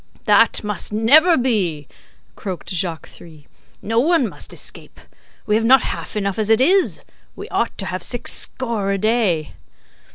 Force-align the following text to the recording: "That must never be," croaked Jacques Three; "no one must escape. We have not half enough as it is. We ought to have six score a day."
"That 0.23 0.63
must 0.63 0.91
never 0.91 1.37
be," 1.37 1.87
croaked 2.35 2.71
Jacques 2.71 3.05
Three; 3.07 3.45
"no 3.83 3.99
one 3.99 4.27
must 4.27 4.51
escape. 4.51 4.99
We 5.45 5.53
have 5.53 5.63
not 5.63 5.83
half 5.83 6.17
enough 6.17 6.39
as 6.39 6.49
it 6.49 6.59
is. 6.59 7.03
We 7.35 7.47
ought 7.49 7.77
to 7.77 7.85
have 7.85 8.01
six 8.01 8.33
score 8.33 8.89
a 8.89 8.97
day." 8.97 9.53